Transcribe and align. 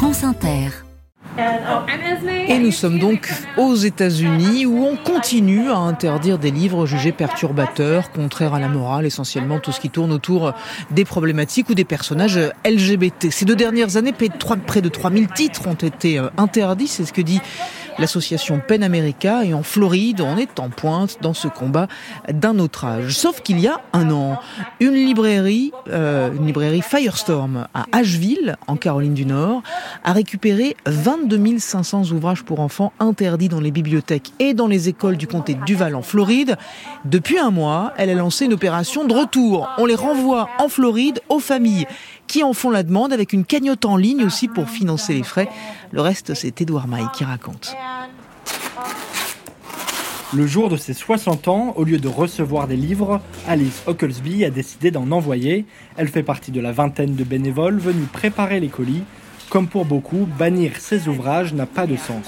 France. 0.00 0.24
Et 2.48 2.58
nous 2.58 2.72
sommes 2.72 2.98
donc 2.98 3.30
aux 3.58 3.74
États-Unis 3.74 4.64
où 4.64 4.82
on 4.82 4.96
continue 4.96 5.70
à 5.70 5.76
interdire 5.76 6.38
des 6.38 6.50
livres 6.50 6.86
jugés 6.86 7.12
perturbateurs, 7.12 8.10
contraires 8.10 8.54
à 8.54 8.58
la 8.58 8.68
morale, 8.68 9.04
essentiellement 9.04 9.58
tout 9.58 9.72
ce 9.72 9.80
qui 9.80 9.90
tourne 9.90 10.10
autour 10.10 10.54
des 10.90 11.04
problématiques 11.04 11.68
ou 11.68 11.74
des 11.74 11.84
personnages 11.84 12.40
LGBT. 12.64 13.30
Ces 13.30 13.44
deux 13.44 13.56
dernières 13.56 13.98
années, 13.98 14.12
près 14.12 14.80
de 14.80 14.88
3000 14.88 15.28
titres 15.28 15.66
ont 15.66 15.74
été 15.74 16.18
euh, 16.18 16.30
interdits, 16.38 16.88
c'est 16.88 17.04
ce 17.04 17.12
que 17.12 17.20
dit 17.20 17.40
l'association 18.00 18.60
Pen 18.66 18.82
America 18.82 19.44
et 19.44 19.54
en 19.54 19.62
Floride, 19.62 20.20
on 20.20 20.36
est 20.36 20.58
en 20.58 20.70
pointe 20.70 21.18
dans 21.20 21.34
ce 21.34 21.48
combat 21.48 21.86
d'un 22.32 22.58
autre 22.58 22.84
âge. 22.84 23.12
Sauf 23.12 23.42
qu'il 23.42 23.60
y 23.60 23.68
a 23.68 23.80
un 23.92 24.10
an, 24.10 24.38
une 24.80 24.94
librairie, 24.94 25.72
euh, 25.88 26.32
une 26.34 26.46
librairie 26.46 26.82
Firestorm 26.82 27.66
à 27.74 27.86
Asheville, 27.92 28.56
en 28.66 28.76
Caroline 28.76 29.14
du 29.14 29.26
Nord, 29.26 29.62
a 30.04 30.12
récupéré 30.12 30.76
22 30.86 31.58
500 31.58 32.10
ouvrages 32.12 32.42
pour 32.42 32.60
enfants 32.60 32.92
interdits 33.00 33.48
dans 33.48 33.60
les 33.60 33.70
bibliothèques 33.70 34.32
et 34.38 34.54
dans 34.54 34.66
les 34.66 34.88
écoles 34.88 35.16
du 35.16 35.26
comté 35.26 35.54
de 35.54 35.64
Duval 35.64 35.94
en 35.94 36.02
Floride. 36.02 36.56
Depuis 37.04 37.38
un 37.38 37.50
mois, 37.50 37.92
elle 37.96 38.10
a 38.10 38.14
lancé 38.14 38.46
une 38.46 38.52
opération 38.52 39.04
de 39.04 39.14
retour. 39.14 39.68
On 39.78 39.86
les 39.86 39.94
renvoie 39.94 40.48
en 40.58 40.68
Floride 40.68 41.20
aux 41.28 41.38
familles 41.38 41.86
qui 42.30 42.44
en 42.44 42.52
font 42.52 42.70
la 42.70 42.84
demande 42.84 43.12
avec 43.12 43.32
une 43.32 43.44
cagnotte 43.44 43.84
en 43.84 43.96
ligne 43.96 44.22
aussi 44.22 44.46
pour 44.46 44.70
financer 44.70 45.14
les 45.14 45.24
frais. 45.24 45.48
Le 45.90 46.00
reste, 46.00 46.34
c'est 46.34 46.60
Edouard 46.60 46.86
Maille 46.86 47.08
qui 47.12 47.24
raconte. 47.24 47.74
Le 50.32 50.46
jour 50.46 50.68
de 50.68 50.76
ses 50.76 50.94
60 50.94 51.48
ans, 51.48 51.72
au 51.74 51.82
lieu 51.82 51.98
de 51.98 52.06
recevoir 52.06 52.68
des 52.68 52.76
livres, 52.76 53.20
Alice 53.48 53.82
Oaklesby 53.88 54.44
a 54.44 54.50
décidé 54.50 54.92
d'en 54.92 55.10
envoyer. 55.10 55.66
Elle 55.96 56.06
fait 56.06 56.22
partie 56.22 56.52
de 56.52 56.60
la 56.60 56.70
vingtaine 56.70 57.16
de 57.16 57.24
bénévoles 57.24 57.80
venus 57.80 58.06
préparer 58.12 58.60
les 58.60 58.68
colis 58.68 59.02
comme 59.50 59.66
pour 59.66 59.84
beaucoup, 59.84 60.26
bannir 60.38 60.72
ces 60.78 61.08
ouvrages 61.08 61.52
n'a 61.52 61.66
pas 61.66 61.86
de 61.86 61.96
sens. 61.96 62.24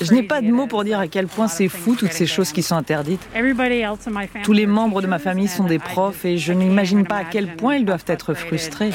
Je 0.00 0.12
n'ai 0.12 0.22
pas 0.22 0.40
de 0.40 0.50
mots 0.50 0.68
pour 0.68 0.84
dire 0.84 1.00
à 1.00 1.08
quel 1.08 1.26
point 1.26 1.48
c'est 1.48 1.68
fou 1.68 1.96
toutes 1.96 2.12
ces 2.12 2.26
choses 2.26 2.52
qui 2.52 2.62
sont 2.62 2.76
interdites. 2.76 3.20
Tous 4.44 4.52
les 4.52 4.66
membres 4.66 5.02
de 5.02 5.06
ma 5.08 5.18
famille 5.18 5.48
sont 5.48 5.64
des 5.64 5.80
profs 5.80 6.24
et 6.24 6.38
je 6.38 6.52
n'imagine 6.52 7.04
pas 7.04 7.16
à 7.16 7.24
quel 7.24 7.56
point 7.56 7.76
ils 7.76 7.84
doivent 7.84 8.04
être 8.06 8.34
frustrés. 8.34 8.90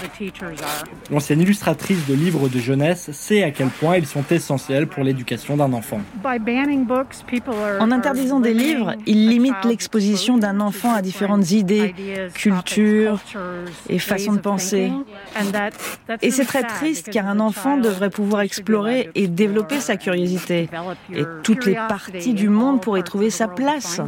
L'ancienne 1.11 1.41
illustratrice 1.41 2.05
de 2.07 2.13
livres 2.13 2.47
de 2.47 2.59
jeunesse 2.59 3.11
sait 3.11 3.43
à 3.43 3.51
quel 3.51 3.67
point 3.67 3.97
ils 3.97 4.07
sont 4.07 4.23
essentiels 4.31 4.87
pour 4.87 5.03
l'éducation 5.03 5.57
d'un 5.57 5.73
enfant. 5.73 5.99
En 7.79 7.91
interdisant 7.91 8.39
des 8.39 8.53
livres, 8.53 8.95
ils 9.05 9.27
limitent 9.27 9.65
l'exposition 9.65 10.37
d'un 10.37 10.61
enfant 10.61 10.93
à 10.93 11.01
différentes 11.01 11.51
idées, 11.51 11.93
cultures 12.33 13.19
et 13.89 13.99
façons 13.99 14.33
de 14.33 14.39
penser. 14.39 14.89
Et 16.21 16.31
c'est 16.31 16.45
très 16.45 16.63
triste 16.63 17.09
car 17.11 17.27
un 17.27 17.39
enfant 17.39 17.77
devrait 17.77 18.09
pouvoir 18.09 18.41
explorer 18.41 19.09
et 19.15 19.27
développer 19.27 19.79
sa 19.79 19.97
curiosité. 19.97 20.69
Et 21.13 21.23
toutes 21.43 21.65
les 21.65 21.75
parties 21.75 22.33
du 22.33 22.49
monde 22.49 22.81
pourraient 22.81 23.03
trouver 23.03 23.29
sa 23.29 23.47
place. 23.47 24.01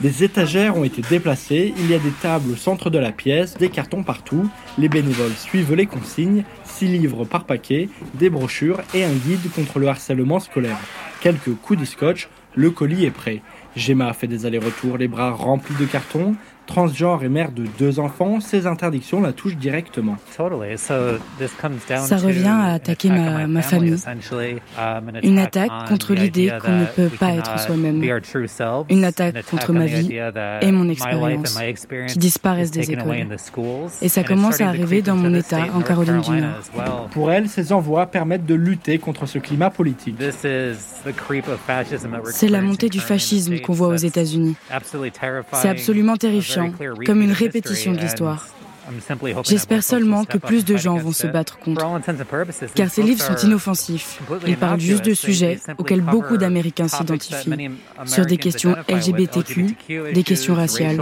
Des 0.00 0.24
étagères 0.24 0.76
ont 0.76 0.84
été 0.84 1.00
déplacées, 1.00 1.72
il 1.78 1.90
y 1.90 1.94
a 1.94 1.98
des 1.98 2.10
tables 2.10 2.52
au 2.52 2.56
centre 2.56 2.90
de 2.90 2.98
la 2.98 3.12
pièce, 3.12 3.56
des 3.56 3.70
cartons 3.70 4.02
partout. 4.02 4.48
Les 4.76 4.90
bénévoles 4.90 5.32
suivent 5.32 5.74
les 5.74 5.86
consignes, 5.86 6.44
six 6.64 6.86
livres 6.86 7.24
par 7.24 7.44
paquet, 7.44 7.88
des 8.14 8.28
brochures 8.28 8.80
et 8.92 9.04
un 9.04 9.12
guide 9.12 9.50
contre 9.54 9.78
le 9.78 9.88
harcèlement 9.88 10.38
scolaire. 10.38 10.78
Quelques 11.20 11.54
coups 11.54 11.80
de 11.80 11.84
scotch, 11.86 12.28
le 12.54 12.70
colis 12.70 13.06
est 13.06 13.10
prêt. 13.10 13.40
Gemma 13.76 14.12
fait 14.12 14.26
des 14.26 14.46
allers-retours, 14.46 14.98
les 14.98 15.08
bras 15.08 15.30
remplis 15.30 15.74
de 15.78 15.84
cartons. 15.84 16.34
Transgenre 16.66 17.22
et 17.22 17.28
mère 17.28 17.52
de 17.52 17.64
deux 17.78 18.00
enfants, 18.00 18.40
ces 18.40 18.66
interdictions 18.66 19.20
la 19.20 19.32
touchent 19.32 19.56
directement. 19.56 20.16
Ça 20.36 22.16
revient 22.16 22.48
à 22.48 22.72
attaquer 22.72 23.08
ma, 23.08 23.46
ma 23.46 23.62
famille. 23.62 23.94
Um, 24.76 25.12
Une 25.22 25.38
attaque 25.38 25.70
contre 25.88 26.14
l'idée 26.14 26.52
qu'on 26.60 26.80
ne 26.80 26.84
peut 26.86 27.08
pas 27.08 27.34
être 27.34 27.60
soi-même. 27.60 28.02
Une 28.90 29.04
attaque 29.04 29.46
contre 29.46 29.72
ma 29.72 29.86
vie 29.86 30.18
et 30.60 30.72
mon 30.72 30.88
expérience 30.88 31.56
qui 32.08 32.18
disparaissent 32.18 32.72
des 32.72 32.90
écoles. 32.90 33.28
Et 34.02 34.08
ça 34.08 34.24
commence 34.24 34.60
à 34.60 34.66
arriver 34.66 35.02
dans 35.02 35.14
mon 35.14 35.32
État, 35.34 35.66
en 35.72 35.82
Caroline 35.82 36.20
du 36.20 36.30
Nord. 36.32 37.08
Pour 37.12 37.30
elle, 37.30 37.48
ces 37.48 37.72
envois 37.72 38.06
permettent 38.06 38.46
de 38.46 38.54
lutter 38.54 38.98
contre 38.98 39.26
ce 39.26 39.38
climat 39.38 39.70
politique. 39.70 40.16
C'est 42.32 42.48
la 42.48 42.60
montée 42.60 42.88
du 42.88 42.98
fascisme 42.98 43.60
qu'on 43.66 43.72
voit 43.72 43.88
aux 43.88 43.96
États-Unis. 43.96 44.54
C'est 45.52 45.68
absolument 45.68 46.16
terrifiant 46.16 46.72
comme 47.04 47.22
une 47.22 47.32
répétition 47.32 47.92
de 47.92 47.98
l'histoire. 47.98 48.46
J'espère 49.44 49.82
seulement 49.82 50.24
que 50.24 50.38
plus 50.38 50.64
de 50.64 50.76
gens 50.76 50.96
vont 50.96 51.12
se 51.12 51.26
battre 51.26 51.58
contre. 51.58 51.84
Car 52.74 52.88
ces 52.88 53.02
livres 53.02 53.22
sont 53.22 53.46
inoffensifs. 53.46 54.20
Ils 54.46 54.56
parlent 54.56 54.80
juste 54.80 55.04
de 55.04 55.14
sujets 55.14 55.58
auxquels 55.78 56.00
beaucoup 56.00 56.36
d'Américains 56.36 56.88
s'identifient, 56.88 57.70
sur 58.04 58.26
des 58.26 58.36
questions 58.36 58.76
LGBTQ, 58.88 59.76
des 60.14 60.22
questions 60.22 60.54
raciales. 60.54 61.00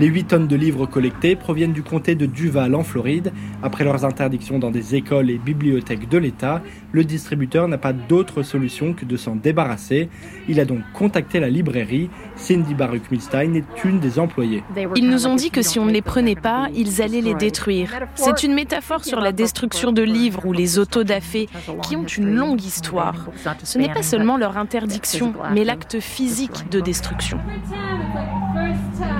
Les 0.00 0.06
8 0.06 0.24
tonnes 0.24 0.48
de 0.48 0.56
livres 0.56 0.86
collectés 0.86 1.36
proviennent 1.36 1.72
du 1.72 1.82
comté 1.82 2.14
de 2.14 2.26
Duval 2.26 2.74
en 2.74 2.82
Floride. 2.82 3.32
Après 3.62 3.84
leurs 3.84 4.04
interdictions 4.04 4.58
dans 4.58 4.70
des 4.70 4.94
écoles 4.94 5.30
et 5.30 5.38
bibliothèques 5.38 6.08
de 6.08 6.18
l'État, 6.18 6.62
le 6.92 7.04
distributeur 7.04 7.68
n'a 7.68 7.78
pas 7.78 7.92
d'autre 7.92 8.42
solution 8.42 8.94
que 8.94 9.04
de 9.04 9.16
s'en 9.16 9.36
débarrasser. 9.36 10.08
Il 10.48 10.60
a 10.60 10.64
donc 10.64 10.80
contacté 10.94 11.40
la 11.40 11.50
librairie. 11.50 12.08
Cindy 12.36 12.74
Baruch-Milstein 12.74 13.54
est 13.54 13.84
une 13.84 14.00
des 14.00 14.18
employées. 14.18 14.64
Ils 14.96 15.08
nous 15.08 15.26
ont 15.26 15.36
dit 15.36 15.50
que 15.50 15.62
si 15.62 15.78
on 15.78 15.84
ne 15.84 15.92
les 15.92 16.02
prenait 16.02 16.36
pas, 16.36 16.68
ils 16.74 17.02
allaient 17.02 17.20
les 17.20 17.34
détruire. 17.34 18.06
C'est 18.14 18.42
une 18.42 18.54
métaphore 18.54 19.04
sur 19.04 19.20
la 19.20 19.32
destruction 19.32 19.92
de 19.92 20.02
livres 20.02 20.46
ou 20.46 20.52
les 20.52 20.78
autodafés 20.78 21.48
qui 21.82 21.96
ont 21.96 22.06
une 22.06 22.34
longue 22.34 22.62
histoire. 22.62 23.28
Ce 23.62 23.78
n'est 23.78 23.92
pas 23.92 24.02
seulement 24.02 24.38
leur 24.38 24.56
interdiction, 24.56 25.34
mais 25.54 25.64
l'acte 25.64 26.00
physique 26.00 26.70
de 26.70 26.80
destruction. 26.80 27.38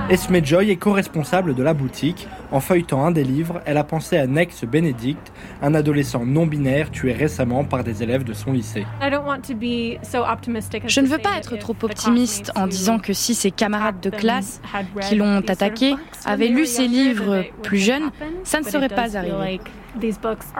Esme 0.09 0.43
Joy 0.43 0.62
est 0.69 0.77
co-responsable 0.77 1.55
de 1.55 1.63
la 1.63 1.73
boutique. 1.73 2.27
En 2.51 2.59
feuilletant 2.59 3.05
un 3.05 3.11
des 3.11 3.23
livres, 3.23 3.61
elle 3.65 3.77
a 3.77 3.83
pensé 3.83 4.17
à 4.17 4.27
Nex 4.27 4.65
Benedict, 4.65 5.31
un 5.61 5.73
adolescent 5.73 6.25
non-binaire 6.25 6.91
tué 6.91 7.13
récemment 7.13 7.63
par 7.63 7.83
des 7.83 8.03
élèves 8.03 8.23
de 8.23 8.33
son 8.33 8.51
lycée. 8.51 8.85
Je 9.01 11.01
ne 11.01 11.07
veux 11.07 11.17
pas 11.17 11.37
être 11.37 11.57
trop 11.57 11.75
optimiste 11.81 12.51
en 12.55 12.67
disant 12.67 12.99
que 12.99 13.13
si 13.13 13.35
ses 13.35 13.51
camarades 13.51 13.99
de 14.01 14.09
classe 14.09 14.61
qui 15.07 15.15
l'ont 15.15 15.41
attaqué 15.47 15.95
avaient 16.25 16.47
lu 16.47 16.65
ces 16.65 16.87
livres 16.87 17.45
plus 17.61 17.79
jeunes, 17.79 18.11
ça 18.43 18.59
ne 18.59 18.65
serait 18.65 18.89
pas 18.89 19.17
arrivé. 19.17 19.59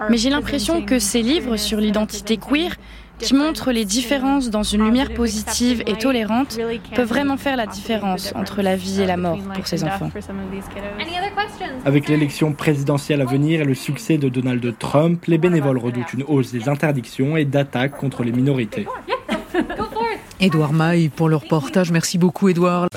Mais 0.09 0.17
j'ai 0.17 0.29
l'impression 0.29 0.83
que 0.83 0.99
ces 0.99 1.21
livres 1.21 1.57
sur 1.57 1.79
l'identité 1.79 2.37
queer 2.37 2.75
qui 3.19 3.33
montrent 3.33 3.71
les 3.71 3.85
différences 3.85 4.49
dans 4.49 4.63
une 4.63 4.83
lumière 4.85 5.13
positive 5.13 5.83
et 5.85 5.93
tolérante 5.93 6.59
peuvent 6.95 7.07
vraiment 7.07 7.37
faire 7.37 7.57
la 7.57 7.67
différence 7.67 8.33
entre 8.35 8.61
la 8.61 8.75
vie 8.75 9.01
et 9.01 9.05
la 9.05 9.17
mort 9.17 9.39
pour 9.55 9.67
ces 9.67 9.83
enfants. 9.83 10.11
Avec 11.85 12.07
l'élection 12.07 12.53
présidentielle 12.53 13.21
à 13.21 13.25
venir 13.25 13.61
et 13.61 13.65
le 13.65 13.75
succès 13.75 14.17
de 14.17 14.29
Donald 14.29 14.77
Trump, 14.77 15.23
les 15.27 15.37
bénévoles 15.37 15.77
redoutent 15.77 16.13
une 16.13 16.23
hausse 16.23 16.51
des 16.51 16.69
interdictions 16.69 17.37
et 17.37 17.45
d'attaques 17.45 17.97
contre 17.97 18.23
les 18.23 18.31
minorités. 18.31 18.87
Édouard 20.39 20.73
Maille 20.73 21.09
pour 21.09 21.29
le 21.29 21.35
reportage. 21.37 21.91
Merci 21.91 22.17
beaucoup 22.17 22.49
Édouard. 22.49 22.87